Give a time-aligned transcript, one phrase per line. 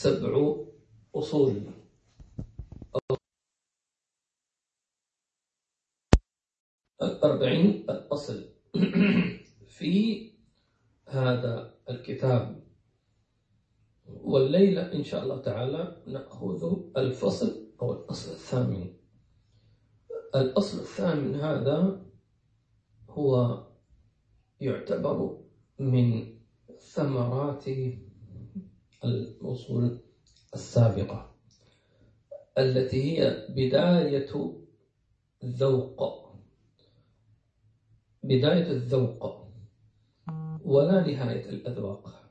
[0.00, 0.56] سبع
[1.14, 1.62] أصول.
[7.02, 8.48] الأربعين الأصل.
[9.76, 9.92] في
[11.08, 12.64] هذا الكتاب.
[14.06, 18.94] والليلة إن شاء الله تعالى نأخذ الفصل أو الأصل الثامن.
[20.34, 22.06] الأصل الثامن هذا
[23.08, 23.58] هو
[24.60, 25.40] يعتبر
[25.78, 26.38] من
[26.78, 27.68] ثمرات
[29.04, 29.98] الأصول
[30.54, 31.30] السابقة
[32.58, 34.30] التي هي بداية
[35.44, 36.30] الذوق.
[38.22, 39.46] بداية الذوق
[40.64, 42.22] ولا نهاية الأذواق.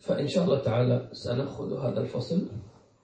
[0.00, 2.48] فإن شاء الله تعالى سنأخذ هذا الفصل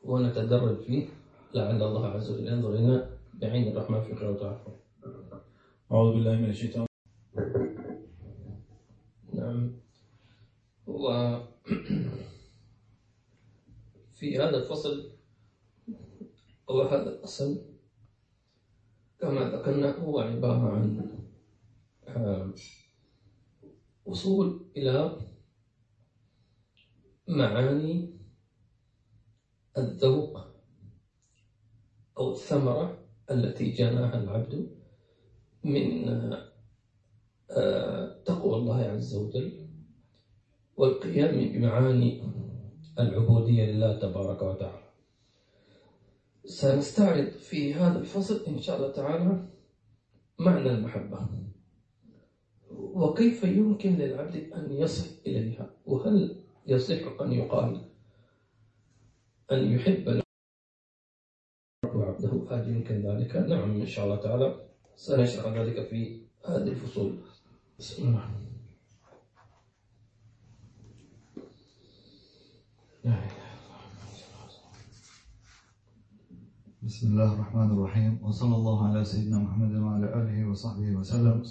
[0.05, 1.07] ونتدرج فيه.
[1.55, 4.71] لعل الله عز وجل ينظر لنا بعين الرحمن في خير وتعافى
[5.93, 6.87] أعوذ بالله من الشيطان.
[9.35, 9.73] نعم.
[10.87, 11.07] و
[14.19, 15.13] في هذا الفصل
[16.71, 17.65] أو هذا الأصل.
[19.21, 21.15] كما ذكرنا هو عبارة عن
[24.05, 25.19] وصول إلى
[27.29, 28.19] معاني
[29.79, 30.39] الذوق
[32.19, 34.71] أو الثمرة التي جناها العبد
[35.65, 36.09] من
[37.51, 39.69] آه، تقوى الله عز وجل
[40.77, 42.23] والقيام بمعاني
[42.99, 44.89] العبودية لله تبارك وتعالى.
[46.45, 49.49] سنستعرض في هذا الفصل إن شاء الله تعالى
[50.39, 51.29] معنى المحبة.
[52.71, 57.85] وكيف يمكن للعبد أن يصل إليها؟ وهل يصح أن يقال
[59.53, 60.09] أن يحب
[61.85, 67.19] الرب عبده هل يمكن ذلك؟ نعم إن شاء الله تعالى سنشرح ذلك في هذه الفصول.
[67.79, 68.31] بسم الله
[73.05, 73.39] لا إله
[76.99, 81.43] بسم الله الرحمن الرحيم وصلى الله على سيدنا محمد وعلى آله وصحبه وسلم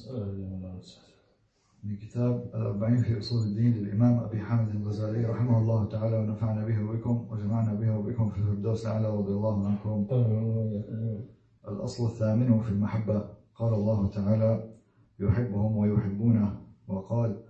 [1.84, 6.84] من كتاب الأربعين في أصول الدين للإمام أبي حامد الغزالي رحمه الله تعالى ونفعنا به
[6.84, 10.08] وبكم وجمعنا به وبكم في الفردوس الأعلى رضي الله عنكم
[11.68, 13.24] الأصل الثامن في المحبة
[13.56, 14.70] قال الله تعالى
[15.20, 17.44] يحبهم ويحبونه وقال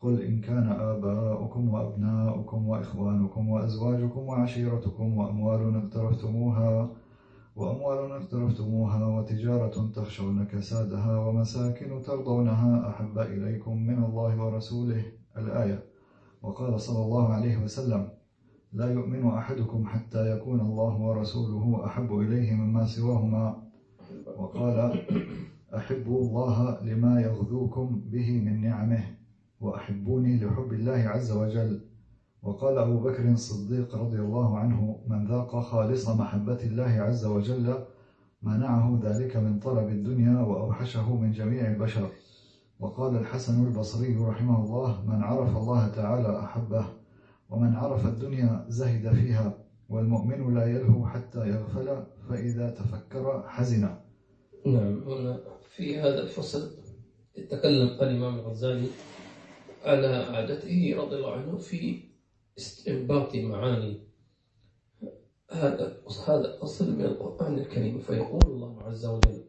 [0.00, 7.03] قل إن كان آباؤكم وأبناؤكم وإخوانكم وأزواجكم وعشيرتكم وأموال اقترفتموها
[7.56, 15.04] وأموال اقترفتموها وتجارة تخشون كسادها ومساكن ترضونها أحب إليكم من الله ورسوله.
[15.36, 15.84] الآية
[16.42, 18.08] وقال صلى الله عليه وسلم
[18.72, 23.62] لا يؤمن أحدكم حتى يكون الله ورسوله أحب إليه مما سواهما.
[24.36, 25.06] وقال
[25.76, 29.04] أحبوا الله لما يغذوكم به من نعمه
[29.60, 31.80] وأحبوني لحب الله عز وجل.
[32.44, 37.74] وقال أبو بكر الصديق رضي الله عنه من ذاق خالص محبة الله عز وجل
[38.42, 42.08] منعه ذلك من طلب الدنيا وأوحشه من جميع البشر.
[42.80, 46.86] وقال الحسن البصري رحمه الله من عرف الله تعالى أحبه
[47.50, 49.58] ومن عرف الدنيا زهد فيها
[49.88, 53.80] والمؤمن لا يلهو حتى يغفل فإذا تفكر حزن.
[54.66, 55.40] نعم هنا
[55.76, 56.70] في هذا الفصل
[57.36, 58.88] يتكلم الإمام الغزالي
[59.84, 62.13] على عادته رضي الله عنه في
[62.58, 64.00] استنباط معاني.
[65.50, 69.44] هذا هذا الأصل من القرآن الكريم فيقول الله عز وجل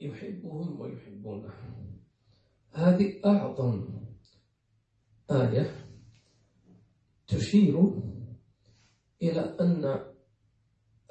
[0.00, 1.52] يحبهم ويحبونه.
[2.72, 3.88] هذه أعظم
[5.30, 5.86] آية
[7.26, 7.90] تشير
[9.22, 10.04] إلى أن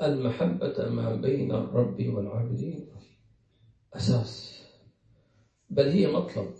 [0.02, 2.88] المحبة ما بين الرب والعابدين
[3.94, 4.64] أساس
[5.70, 6.54] بل هي مطلب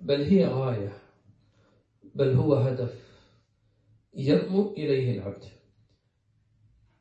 [0.00, 0.99] بل هي غاية.
[2.20, 3.20] بل هو هدف
[4.14, 5.44] ينمو إليه العبد.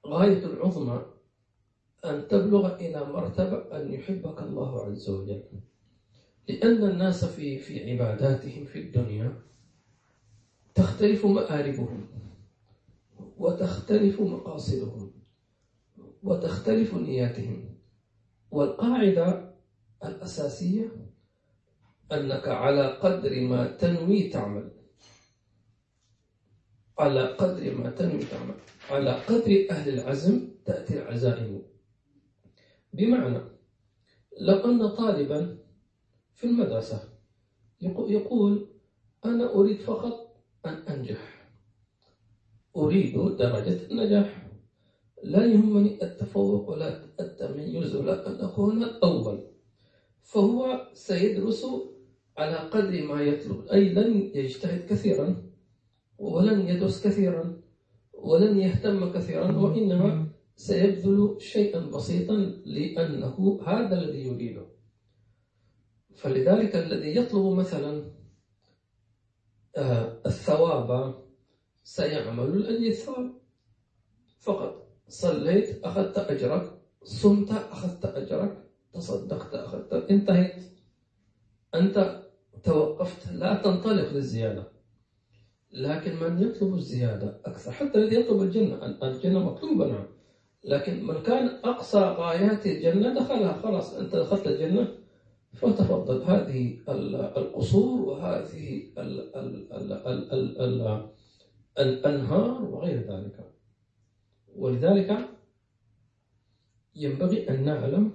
[0.08, 1.06] غاية العظمى
[2.06, 5.44] أن تبلغ إلى مرتبة أن يحبك الله عز وجل.
[6.50, 9.34] لأن الناس في في عباداتهم في الدنيا
[10.76, 12.08] تختلف مآربهم
[13.38, 15.12] وتختلف مقاصدهم
[16.24, 17.76] وتختلف نياتهم.
[18.52, 19.52] والقاعدة
[20.06, 20.92] الأساسية
[22.12, 24.79] أنك على قدر ما تنوي تعمل.
[27.00, 28.56] على قدر ما تنوي تعمل
[28.90, 31.62] على قدر أهل العزم تأتي العزائم.
[32.94, 33.40] بمعنى
[34.40, 35.58] لو أن طالبا
[36.34, 37.04] في المدرسة
[37.82, 38.68] يقول
[39.26, 41.50] أنا أريد فقط أن أنجح.
[42.76, 44.50] أريد درجة النجاح.
[45.24, 49.48] لا يهمني التفوق ولا التميز ولا أن أكون الأول.
[50.22, 51.66] فهو سيدرس
[52.38, 53.68] على قدر ما يطلب.
[53.68, 55.49] أي لن يجتهد كثيرا.
[56.20, 57.62] ولن يدرس كثيرا
[58.14, 62.34] ولن يهتم كثيرا وإنما سيبذل شيئا بسيطا
[62.66, 64.66] لأنه هذا الذي يريده.
[66.16, 68.04] فلذلك الذي يطلب مثلا
[69.78, 71.16] آه، الثواب
[71.84, 73.32] سيعمل لأجل الثواب
[74.40, 80.64] فقط صليت أخذت أجرك صمت أخذت أجرك تصدقت أخذت انتهيت.
[81.76, 82.24] أنت
[82.64, 84.79] توقفت لا تنطلق للزيادة.
[85.72, 90.06] لكن من يطلب الزيادة أكثر حتى الذي يطلب الجنة الجنة مطلوبة نعم.
[90.64, 94.96] لكن من كان أقصى غايات الجنة دخلها خلاص أنت دخلت الجنة
[95.54, 96.22] فتفضل.
[96.22, 96.78] هذه
[97.38, 98.84] القصور وهذه
[101.80, 103.52] الأنهار وغير ذلك.
[104.56, 105.30] ولذلك
[106.96, 108.12] ينبغي أن نعلم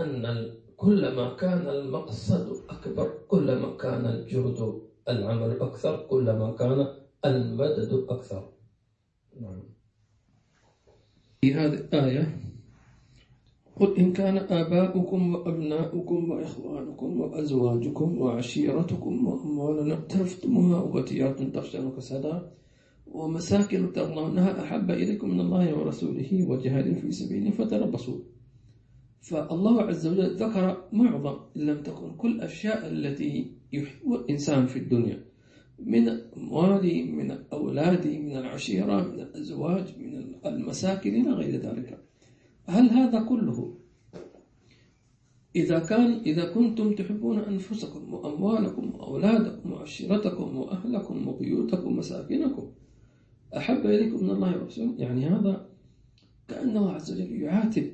[0.00, 6.86] أن كلما كان المقصد أكبر كلما كان الجهد العمل أكثر كلما كان
[7.24, 8.48] المدد أكثر.
[9.40, 9.62] نعم.
[11.40, 12.38] في هذه الآية
[13.76, 22.52] قل إن كان آباؤكم وأبناؤكم وإخوانكم وأزواجكم وعشيرتكم وأموال اقترفتموها وتجارة تخشون كسادها
[23.06, 28.18] ومساكن ترضونها أحب إليكم من الله ورسوله وجهاد في سبيله فتربصوا.
[29.20, 35.24] فالله عز وجل ذكر معظم إن لم تكن كل الأشياء التي يحب الإنسان في الدنيا.
[35.78, 41.98] من أموالي من أولادي من العشيرة من الأزواج من المساكن إلى غير ذلك.
[42.66, 43.78] هل هذا كله؟
[45.56, 52.72] إذا كان إذا كنتم تحبون أنفسكم وأموالكم وأولادكم وعشيرتكم وأهلكم وبيوتكم ومساكنكم
[53.56, 55.68] أحب إليكم من الله ورسوله يعني هذا
[56.48, 57.92] كأنه عز وجل يعاتب.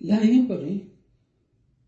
[0.00, 0.87] لا ينبغي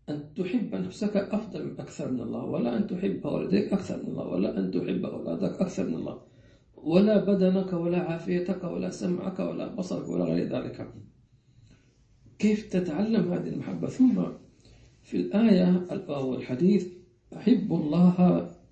[0.09, 4.59] أن تحب نفسك أفضل أكثر من الله ولا أن تحب والديك أكثر من الله ولا
[4.59, 6.21] أن تحب أولادك أكثر من الله.
[6.75, 10.93] ولا بدنك ولا عافيتك ولا سمعك ولا بصرك ولا غير ذلك.
[12.39, 14.23] كيف تتعلم هذه المحبة؟ ثم
[15.01, 16.87] في الآية أو الحديث
[17.37, 18.15] أحب الله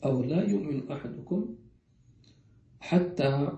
[0.05, 1.55] أو لا يؤمن أحدكم
[2.79, 3.49] حتى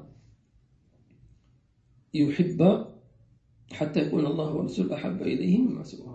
[2.13, 2.85] يحب
[3.71, 6.10] حتى يكون الله ورسوله أحب إليه مما سواه.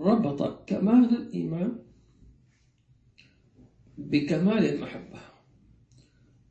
[0.00, 1.78] ربط كمال الإيمان
[3.98, 5.18] بكمال المحبة.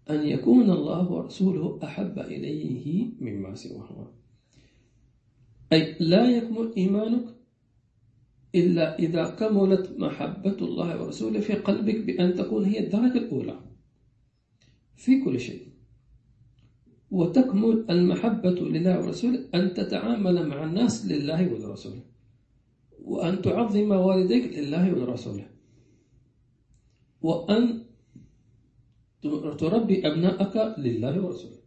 [0.09, 4.13] أن يكون الله ورسوله أحب إليه مما سواه.
[5.73, 7.35] أي لا يكمل إيمانك
[8.55, 13.59] إلا إذا كملت محبة الله ورسوله في قلبك بأن تكون هي الدرجة الأولى
[14.95, 15.67] في كل شيء.
[17.11, 22.16] وتكمل المحبة لله ورسوله أن تتعامل مع الناس لله ولرسوله.
[23.07, 25.47] وأن تعظم والديك لله ولرسوله.
[27.21, 27.61] وأن
[29.57, 31.59] تربي أبنائك لله ورسوله.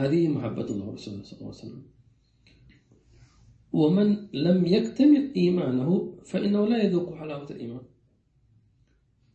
[0.00, 1.84] هذه محبة الله ورسوله صلى الله عليه وسلم.
[3.72, 5.90] ومن لم يكتمل إيمانه
[6.24, 7.84] فإنه لا يذوق حلاوة الإيمان.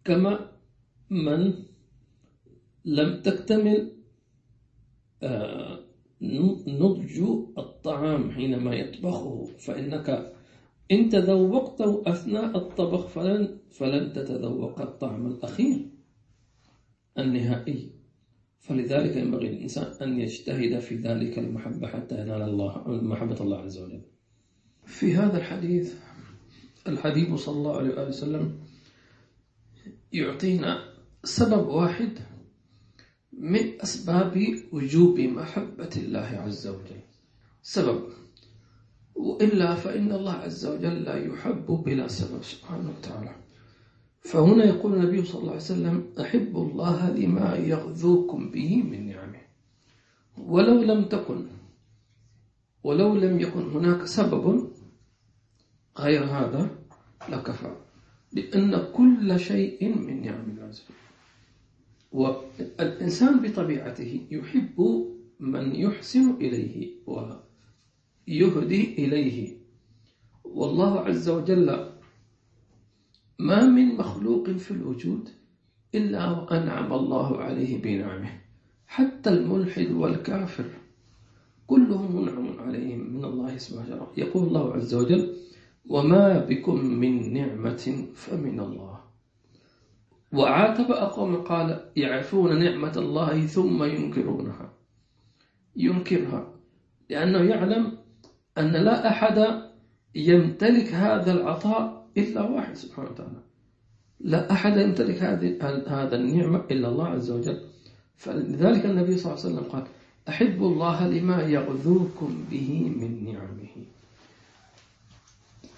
[0.04, 0.34] كما
[1.10, 1.42] من
[2.86, 3.96] لم تكتمل
[5.24, 5.80] آه،
[6.68, 7.20] نضج
[7.58, 10.34] الطعام حينما يطبخه فإنك
[10.92, 15.90] إن تذوقته أثناء الطبخ فلن, فلن تتذوق الطعم الأخير
[17.18, 17.92] النهائي.
[18.60, 24.02] فلذلك ينبغي للإنسان أن يجتهد في ذلك المحبة حتى ينال الله محبة الله عز وجل.
[24.86, 25.94] في هذا الحديث
[26.88, 28.60] الحبيب صلى الله عليه وسلم
[30.14, 30.80] يعطينا
[31.24, 32.20] سبب واحد
[33.38, 37.02] من أسباب وجوب محبة الله عز وجل.
[37.62, 38.02] سبب.
[39.16, 43.36] وإلا فإن الله عز وجل لا يحب بلا سبب سبحانه وتعالى.
[44.22, 49.42] فهنا يقول النبي صلى الله عليه وسلم أحب الله لما يغذوكم به من نعمه.
[50.38, 51.48] ولو لم تكن
[52.84, 54.70] ولو لم يكن هناك سبب
[55.98, 56.70] غير هذا
[57.30, 57.76] لكفى.
[58.32, 60.64] لأن كل شيء من نعم الله.
[60.64, 61.05] عز وجل
[62.16, 65.06] والإنسان بطبيعته يحب
[65.40, 69.58] من يحسن إليه ويهدي إليه.
[70.44, 71.90] والله عز وجل
[73.40, 75.30] ما من مخلوق في الوجود
[75.96, 78.32] إلا وأنعم الله عليه بنعمه.
[78.88, 80.66] حتى الملحد والكافر
[81.68, 84.08] كلهم منعم عليهم من الله سبحانه وتعالى.
[84.18, 85.36] يقول الله عز وجل
[85.90, 88.95] وما بكم من نعمة فمن الله.
[90.36, 94.74] وعاتب أقوم قال يعرفون نعمة الله ثم ينكرونها.
[95.76, 96.48] ينكرها
[97.10, 97.98] لأنه يعلم
[98.58, 99.62] أن لا أحد
[100.16, 103.42] يمتلك هذا العطاء إلا واحد سبحانه وتعالى.
[104.20, 107.60] لا أحد يمتلك هذه هذا النعمة إلا الله عز وجل.
[108.16, 109.84] فلذلك النبي صلى الله عليه وسلم قال
[110.30, 113.76] أحبوا الله لما يغذوكم به من نعمه.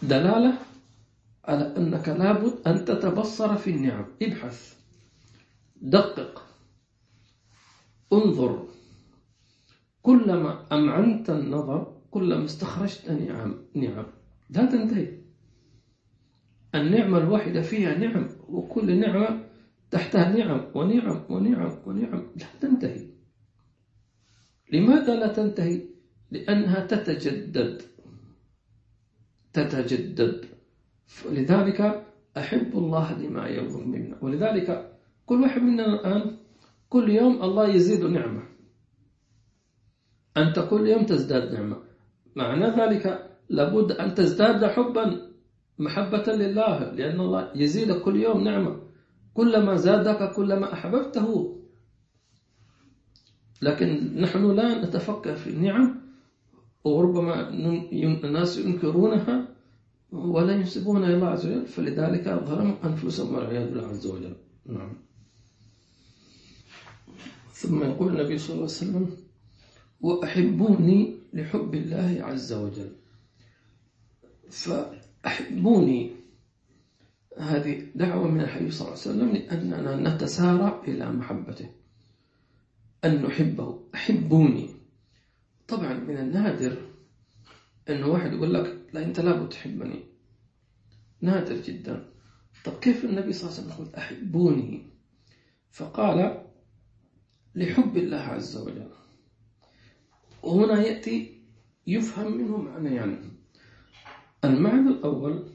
[0.02, 0.54] دلالة
[1.48, 4.06] على أنك لابد أن تتبصر في النعم.
[4.22, 4.78] ابحث.
[5.82, 6.44] دقق.
[8.14, 8.68] انظر.
[10.02, 14.06] كلما أمعنت النظر كلما استخرجت نعم نعم.
[14.50, 15.22] لا تنتهي.
[16.76, 19.44] النعمة الواحدة فيها نعم وكل نعمة
[19.92, 22.32] تحتها نعم ونعم ونعم ونعم.
[22.36, 23.08] لا تنتهي.
[24.74, 25.82] لماذا لا تنتهي؟
[26.32, 27.82] لأنها تتجدد.
[29.54, 30.57] تتجدد.
[31.26, 32.06] لذلك
[32.38, 34.18] أحب الله لما يرضى منا.
[34.22, 36.38] ولذلك كل واحد منا الآن
[36.90, 38.44] كل يوم الله يزيد نعمة.
[40.38, 41.78] أنت كل يوم تزداد نعمة.
[42.36, 45.32] معنى ذلك لابد أن تزداد حبا
[45.80, 48.82] محبة لله لأن الله يزيدك كل يوم نعمة.
[49.34, 51.58] كلما زادك كلما أحببته.
[53.62, 56.02] لكن نحن لا نتفكر في النعم
[56.84, 57.50] وربما
[58.24, 59.57] الناس ينكرونها.
[60.12, 64.36] ولا ينسبون إلى الله عز وجل فلذلك ظلموا أنفسهم والعياذ بالله عز وجل.
[64.66, 64.94] نعم.
[67.54, 69.18] ثم يقول النبي صلى الله عليه وسلم
[70.02, 72.92] وأحبوني لحب الله عز وجل.
[74.50, 76.12] فأحبوني
[77.38, 81.70] هذه دعوة من الحبيب صلى الله عليه وسلم لأننا نتسارع إلى محبته
[83.06, 84.70] أن نحبه أحبوني.
[85.68, 86.78] طبعا من النادر
[87.90, 90.04] أن واحد يقول لك أنت لابد تحبني
[91.22, 92.10] نادر جدا.
[92.66, 94.88] طب كيف النبي صلى الله عليه وسلم يقول أحبوني؟
[95.72, 96.46] فقال
[97.56, 98.90] لحب الله عز وجل.
[100.44, 101.42] وهنا يأتي
[101.88, 103.18] يفهم منه معنى يعني.
[104.46, 105.50] المعنى الأول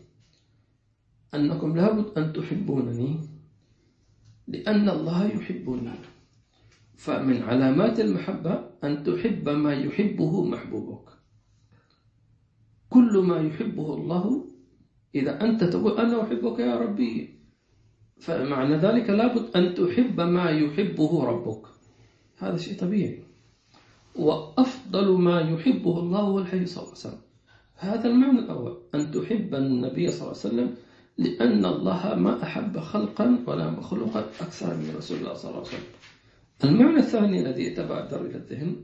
[1.34, 3.28] أنكم لابد أن تحبونني
[4.49, 5.90] لأن الله يحبني.
[6.96, 11.22] فمن علامات المحبة أن تحب ما يحبه محبوبك.
[12.92, 14.44] كل ما يحبه الله
[15.14, 17.42] إذا أنت تقول أنا أحبك يا ربي
[18.20, 21.66] فمعنى ذلك لابد أن تحب ما يحبه ربك.
[22.38, 23.22] هذا شيء طبيعي.
[24.16, 27.20] وأفضل ما يحبه الله هو الحي صلى الله عليه وسلم.
[27.76, 30.75] هذا المعنى الأول أن تحب النبي صلى الله عليه وسلم
[31.18, 35.90] لأن الله ما أحب خلقا ولا مخلوقا أكثر من رسول الله صلى الله عليه وسلم.
[36.64, 38.76] المعنى الثاني الذي يتبادر إلى الذهن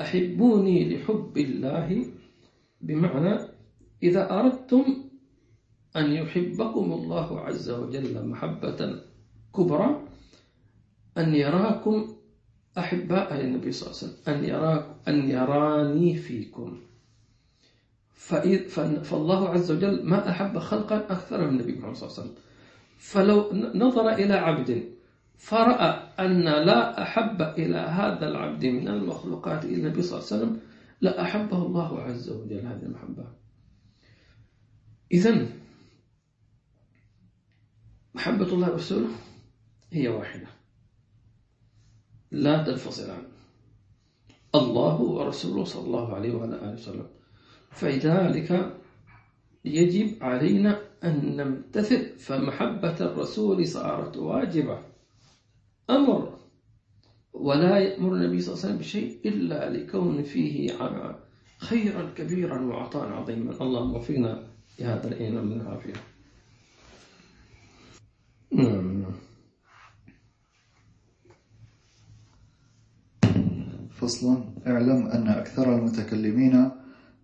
[0.00, 2.06] أحبوني لحب الله
[2.84, 3.38] بمعنى
[4.02, 4.84] إذا أردتم
[5.96, 9.00] أن يحبكم الله عز وجل محبة
[9.56, 9.88] كبرى
[11.18, 12.16] أن يراكم
[12.78, 16.80] أحباء النبي صلى الله عليه وسلم أن يراك أن يراني فيكم.
[19.02, 22.36] فالله عز وجل ما أحب خلقا أكثر من النبي محمد صلى الله عليه وسلم.
[22.98, 23.36] فلو
[23.74, 24.70] نظر إلى عبد
[25.38, 30.60] فرأى أن لا أحب إلى هذا العبد من المخلوقات إلى النبي صلى الله عليه وسلم
[31.04, 33.32] لأحبه الله عز وجل هذه المحبة.
[35.12, 35.50] إذن
[38.14, 39.08] محبة الله ورسوله
[39.92, 40.46] هي واحدة.
[42.30, 43.28] لا تنفصل عنه
[44.54, 47.08] الله ورسوله صلى الله عليه وعلى آله وسلم.
[47.70, 48.80] فلذلك
[49.64, 54.82] يجب علينا أن نمتثل فمحبة الرسول صارت واجبة.
[55.90, 56.43] أمر.
[57.34, 60.72] ولا يأمر النبي صلى الله عليه وسلم بشيء إلا لكون فيه
[61.58, 63.52] خيرا كبيرا وعطاء عظيما.
[63.60, 64.46] اللهم وفقنا
[64.78, 65.92] لهذا الإيمان من العافية
[68.52, 69.14] نعم نعم.
[73.90, 76.70] فصلا اعلم أن أكثر المتكلمين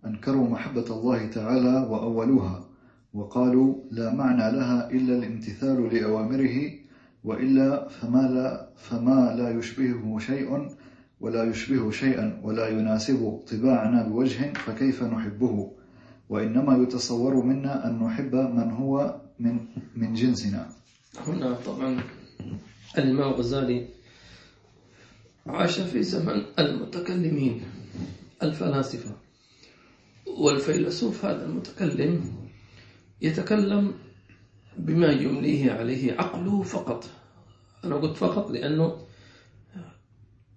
[0.05, 2.65] أنكروا محبة الله تعالى وأولوها
[3.13, 6.80] وقالوا لا معنى لها إلا الامتثال لأوامره
[7.23, 10.67] وإلا فما لا, فما لا يشبهه شيء
[11.19, 15.71] ولا يشبه شيئا ولا يناسب طباعنا بوجه فكيف نحبه؟
[16.29, 19.59] وإنما يتصور منا أن نحب من هو من,
[19.95, 20.69] من جنسنا.
[21.27, 22.03] هنا طبعا
[22.97, 23.87] الإمام الغزالي
[25.47, 27.61] عاش في زمن المتكلمين
[28.43, 29.11] الفلاسفة
[30.37, 32.23] والفيلسوف هذا المتكلم
[33.21, 33.93] يتكلم
[34.81, 37.09] بما يمليه عليه عقله فقط.
[37.83, 38.97] أنا قلت فقط لأنه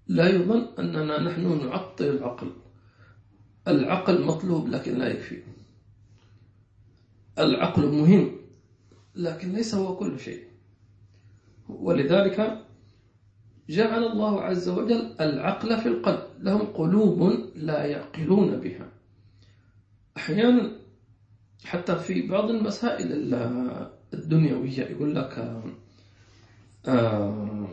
[0.07, 2.53] لا يظن أننا نحن نعطل العقل.
[3.69, 5.43] العقل مطلوب لكن لا يكفي.
[7.39, 8.37] العقل مهم
[9.15, 10.45] لكن ليس هو كل شيء.
[11.69, 12.65] ولذلك
[13.69, 16.23] جعل الله عز وجل العقل في القلب.
[16.39, 18.89] لهم قلوب لا يعقلون بها.
[20.17, 20.71] أحيانا
[21.65, 23.31] حتى في بعض المسائل
[24.15, 25.39] الدنيوية يقول لك
[26.87, 27.69] آه،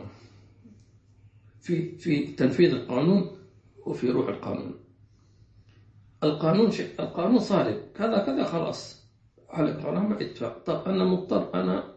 [1.60, 3.38] في في تنفيذ القانون
[3.86, 4.74] وفي روح القانون.
[6.24, 7.80] القانون شيء القانون صارم.
[7.94, 9.02] كذا كذا خلاص.
[9.50, 11.94] على الغرامة ادفع طب أنا مضطر أنا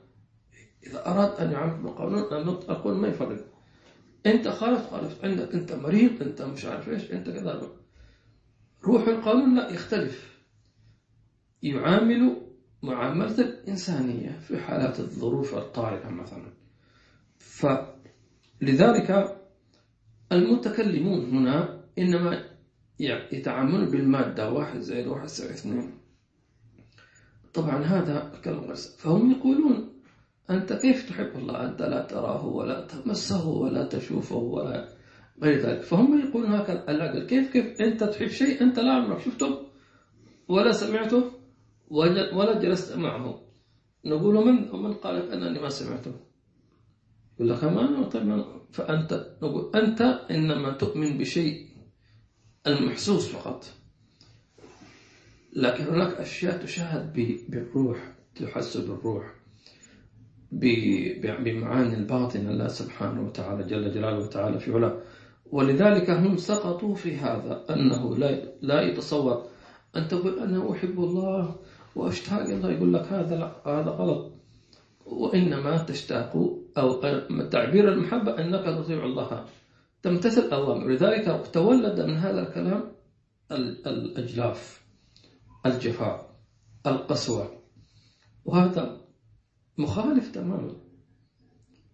[0.88, 3.45] إذا أراد أن يعمل بالقانون أنا أقول ما يفرق.
[4.25, 5.25] أنت خالف خالف.
[5.25, 7.69] عندك أنت مريض أنت مش عارف إيش أنت كذا.
[8.84, 10.36] روح القانون لا يختلف.
[11.63, 12.44] يعامل
[12.86, 16.54] معاملة الإنسانية في حالات الظروف الطارئة مثلا.
[17.38, 19.38] فلذلك
[20.32, 22.43] المتكلمون هنا إنما
[23.32, 25.98] يتعاملون بالمادة واحد زائد واحد يساوي اثنين.
[27.54, 29.93] طبعا هذا الكلام فهم يقولون
[30.50, 34.89] أنت كيف تحب الله؟ أنت لا تراه ولا تمسه ولا تشوفه ولا
[35.43, 35.82] غير ذلك.
[35.82, 36.86] فهم يقولون هكذا.
[36.89, 39.67] العقل كيف كيف؟ أنت تحب شيء أنت لا عمرك شفته
[40.48, 41.32] ولا سمعته؟
[41.89, 43.41] ولا جلست معه.
[44.06, 46.12] نقول من من قال أنني ما سمعته؟
[47.36, 51.67] يقول لك ما طيب فأنت نقول أنت إنما تؤمن بشيء
[52.67, 53.65] المحسوس فقط.
[55.56, 57.13] لكن هناك أشياء تشاهد
[57.50, 59.36] بالروح تحس بالروح
[61.43, 62.50] بمعاني الباطن.
[62.50, 65.02] الله سبحانه وتعالى جل جلاله وتعالى في علاه.
[65.45, 69.48] ولذلك هم سقطوا في هذا أنه لا لا يتصور.
[69.95, 71.60] أن تقول أنا أحب الله
[71.95, 74.34] وأشتاق الله يقول لك هذا لا هذا غلط.
[75.05, 76.36] وإنما تشتاق
[76.77, 77.01] أو
[77.49, 79.45] تعبير المحبة أنك تطيع الله.
[80.01, 82.91] تمتثل أوامر لذلك تولد من هذا الكلام
[83.88, 84.86] الأجلاف
[85.65, 86.36] الجفاء
[86.88, 87.62] القسوة.
[88.45, 89.01] وهذا
[89.77, 90.75] مخالف تماما.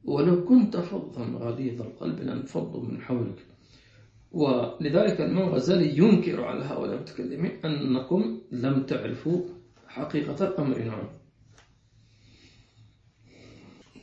[0.04, 3.46] ولو كنت فظا غليظ القلب لانفضوا من حولك.
[4.32, 9.42] ولذلك الإمام الغزالي ينكر على هؤلاء المتكلمين أنكم لم تعرفوا
[9.92, 11.08] حقيقة الأمر نعم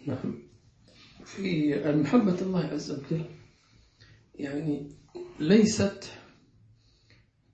[0.07, 0.35] نعم.
[1.25, 3.25] في محبة الله عز وجل
[4.35, 4.89] يعني
[5.41, 6.13] ليست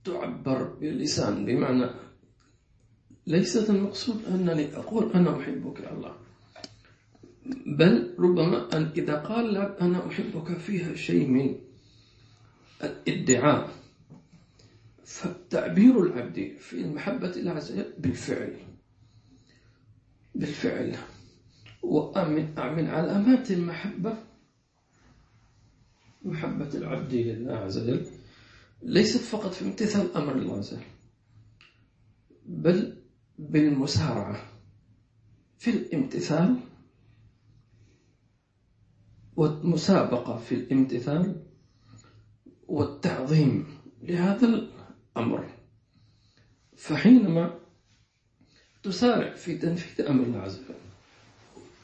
[0.04, 1.90] تعبر باللسان بمعنى
[3.26, 6.16] ليست المقصود أنني أقول أنا أحبك يا الله
[7.66, 11.58] بل ربما أن إذا قال لك أنا أحبك فيها شيء من
[12.84, 13.70] الادعاء.
[15.04, 17.28] فتعبير العبد في المحبة
[17.70, 18.56] وجل بالفعل
[20.34, 20.96] بالفعل.
[21.82, 24.16] ومن من علامات المحبة.
[26.24, 28.06] محبة العبد لله عز وجل
[28.82, 30.82] ليست فقط في امتثال أمر الله عز وجل
[32.46, 32.96] بل
[33.38, 34.46] بالمسارعة
[35.58, 36.56] في الامتثال
[39.36, 41.42] والمسابقة في الامتثال
[42.68, 43.66] والتعظيم
[44.02, 44.46] لهذا
[45.16, 45.50] الأمر
[46.76, 47.58] فحينما
[48.82, 50.74] تسارع في تنفيذ أمر الله عز وجل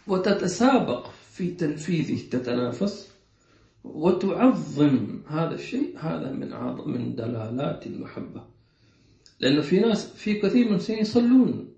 [0.06, 3.10] وتتسابق في تنفيذه تتنافس
[3.84, 6.48] وتعظم هذا الشيء هذا من
[6.88, 8.44] من دلالات المحبة.
[9.40, 11.74] لأنه في ناس في كثير من الناس يصلون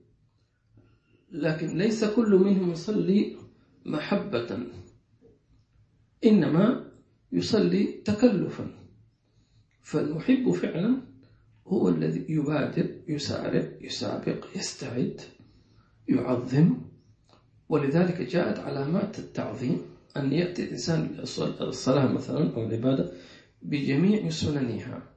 [1.33, 3.37] لكن ليس كل منهم يصلي
[3.85, 4.59] محبة
[6.25, 6.91] إنما
[7.33, 8.71] يصلي تكلفا.
[9.83, 11.13] فالمحب فعلا
[11.67, 15.21] هو الذي يبادر يسارع يسابق يستعد
[16.09, 16.81] يعظم.
[17.69, 19.83] ولذلك جاءت علامات التعظيم
[20.17, 21.19] أن يأتي الإنسان
[21.61, 23.13] الصلاة مثلا أو العبادة
[23.63, 25.13] بجميع سننها.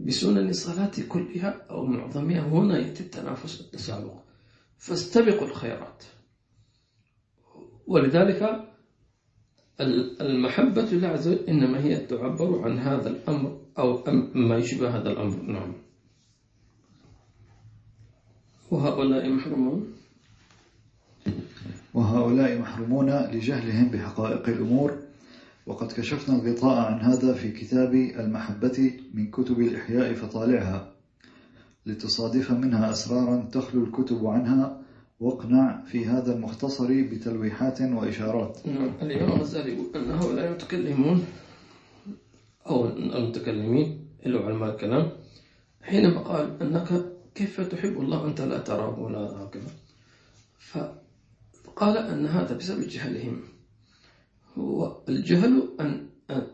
[0.00, 4.14] بسنن الصلاة كلها أو معظمها هنا يأتي التنافس التسابق
[4.76, 6.04] فاستبقوا الخيرات.
[7.86, 8.68] ولذلك
[9.80, 15.42] المحبة لله عز وجل إنما هي تعبر عن هذا الأمر أو ما يشبه هذا الأمر.
[15.42, 15.72] نعم.
[18.70, 19.92] وهؤلاء محرومون؟
[21.94, 24.98] وهؤلاء محرومون لجهلهم بحقائق الأمور
[25.66, 30.92] وقد كشفنا الغطاء عن هذا في كتاب المحبة من كتب الإحياء فطالعها
[31.86, 34.82] لتصادف منها أسرارا تخلو الكتب عنها
[35.20, 38.60] واقنع في هذا المختصر بتلويحات وإشارات.
[39.02, 41.24] الإمام الغزالي يقول أن هؤلاء المتكلمون
[42.66, 45.12] أو المتكلمين اللي علماء الكلام
[45.82, 49.70] حينما قال أنك كيف تحب الله أنت لا تراه ولا هكذا.
[50.58, 53.40] فقال أن هذا بسبب جهلهم.
[54.58, 56.46] هو الجهل أن أن,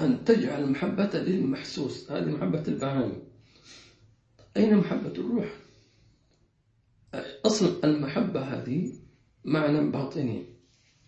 [0.00, 3.22] أن تجعل المحبة للمحسوس هذه محبة البهائم.
[4.56, 5.65] أين محبة الروح؟
[7.46, 8.92] أصل المحبة هذه
[9.44, 10.46] معنى باطني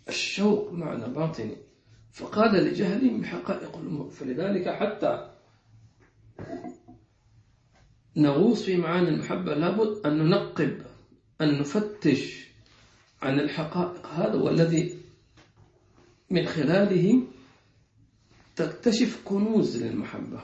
[0.09, 1.57] الشوق معنى باطني.
[2.13, 5.31] فقال لجهلهم بحقائق الأمور فلذلك حتى
[8.17, 10.83] نغوص في معاني المحبة لابد أن ننقب
[11.41, 12.49] أن نفتش
[13.23, 14.99] عن الحقائق هذا والذي
[16.31, 17.23] من خلاله
[18.57, 20.41] تكتشف كنوز للمحبة.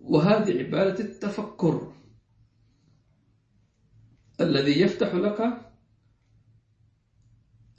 [0.00, 1.92] وهذه عبادة التفكر.
[4.40, 5.40] الذي يفتح لك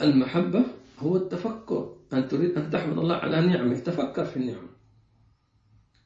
[0.02, 0.66] المحبة
[1.00, 1.98] هو التفكر.
[2.14, 3.80] أن تريد أن تحمد الله على نعمه.
[3.80, 4.68] تفكر في النعم.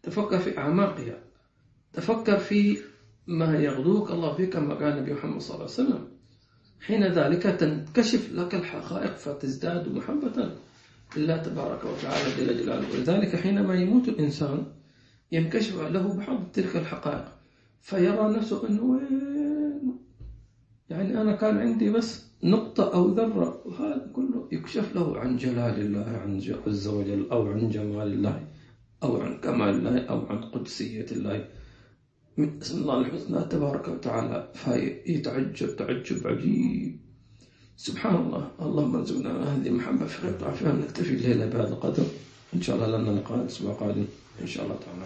[0.04, 1.24] تفكر في أعماقها.
[1.94, 2.78] تفكر في
[3.28, 6.08] ما يغدوك الله فيه كما قال النبي محمد صلى الله عليه وسلم.
[6.82, 10.56] حين ذلك تنكشف لك الحقائق فتزداد محبة
[11.18, 12.92] لله تبارك وتعالى جل جلاله.
[12.94, 14.66] ولذلك حينما يموت الإنسان
[15.32, 17.26] ينكشف له بعض تلك الحقائق
[17.82, 19.02] فيرى نفسه أنه
[21.16, 26.08] يعني أنا كان عندي بس نقطة أو ذرة وهذا كله يكشف له عن جلال الله
[26.24, 28.48] عن عز وجل أو عن جمال الله
[29.04, 31.48] أو عن كمال الله أو عن قدسية الله.
[32.38, 37.00] من أسم الله الحسنى تبارك وتعالى فيتعجب تعجب عجيب.
[37.78, 38.52] سبحان الله.
[38.62, 42.04] اللهم ارزقنا هذه المحبة في خير فيها نكتفي الليلة بهذا القدر.
[42.54, 44.06] إن شاء الله لنا لقاء الأسبوع القادم.
[44.42, 45.06] إن شاء الله تعالى.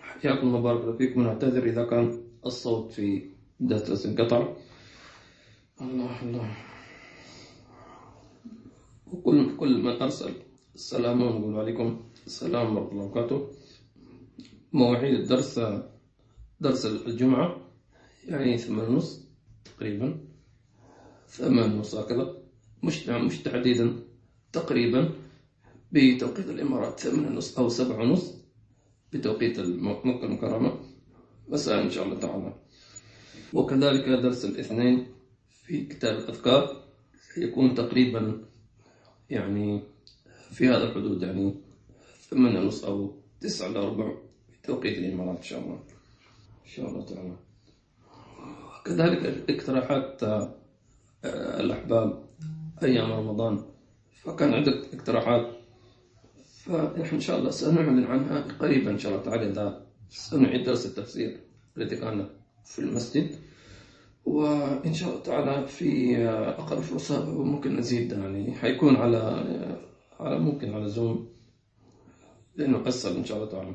[0.00, 1.20] حياكم الله بارك فيكم.
[1.20, 4.54] ونعتذر إذا كان الصوت في درس انقطع
[5.80, 6.56] الله الله.
[9.06, 10.32] وكل كل من أرسل
[10.74, 11.88] السلام ونقول عليكم.
[12.26, 13.50] السلام ورحمة الله وبركاته.
[14.72, 15.60] مواعيد الدرس
[16.60, 17.56] درس الجمعة
[18.28, 19.26] يعني ثمان ونص
[19.64, 20.08] تقريبا.
[21.28, 22.38] ثمان ونص هكذا.
[22.82, 23.86] مش مش تحديدا
[24.52, 25.10] تقريبا
[25.92, 27.00] بتوقيت الإمارات.
[27.00, 28.34] ثمان ونص أو سبع ونص
[29.12, 30.70] بتوقيت مكة المكرمة.
[31.48, 32.67] مساء إن شاء الله تعالى.
[33.52, 35.06] وكذلك درس الاثنين
[35.64, 36.84] في كتاب الأذكار
[37.36, 38.44] يكون تقريبا
[39.30, 39.82] يعني
[40.50, 41.54] في هذا الحدود يعني
[42.30, 44.14] ثمانية ونص أو تسعة إلى ربع
[44.62, 45.74] توقيت الإمارات إن شاء الله.
[46.64, 47.36] إن شاء الله تعالى.
[48.80, 50.54] وكذلك اقتراحات آه،
[51.60, 52.24] الأحباب
[52.82, 53.64] أيام رمضان.
[54.22, 55.58] فكان عندك اقتراحات.
[56.64, 61.40] فنحن إن شاء الله سنعلن عنها قريبا إن شاء الله تعالى إذا سنعيد درس التفسير.
[61.76, 62.28] الذي كان
[62.68, 63.28] في المسجد.
[64.24, 66.18] وإن شاء الله تعالى في
[66.58, 69.20] أقرب فرصة ممكن نزيد يعني حيكون على
[70.20, 71.28] على ممكن على زوم
[72.56, 73.74] لأنه أسهل إن شاء الله تعالى.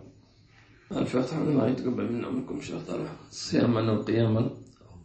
[0.92, 3.10] الفاتحة الله يتقبل منا ومنكم إن شاء الله تعالى.
[3.32, 4.50] صياما وقياما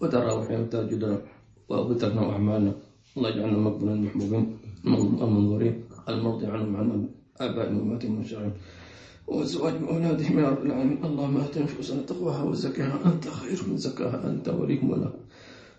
[0.01, 1.23] وتراوحا وتهجدا
[1.69, 2.73] وأبترنا وأعمالنا
[3.17, 7.09] الله يجعلنا مقبولا محبوبين المنظورين المرضي عنهم عن
[7.41, 8.53] آبائهم وأمهاتهم والمشاعرين
[9.29, 11.05] وأزواجهم وأولادهم يا رب العالمين.
[11.05, 15.13] اللهم آت نفوسنا تقواها وزكاها أنت خير من زكاها أنت وليهم ولا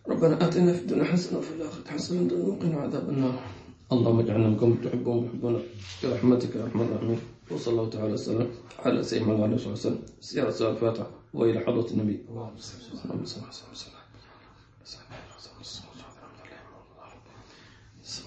[0.09, 3.35] ربنا آتنا في الدنيا حسنة وفي الآخرة حسنة وقنا عذاب النار.
[3.91, 5.55] اللهم اجعلنا منكم تحبهم ويحبون
[6.03, 7.19] برحمتك يا أرحم الراحمين.
[7.51, 8.47] وصلى الله تعالى وسلم
[8.85, 10.01] على سيدنا محمد صلى الله عليه وسلم.
[10.19, 12.15] سيرة الفاتحة وإلى حضرة النبي.
[12.29, 12.57] اللهم
[13.25, 13.98] صل وسلم.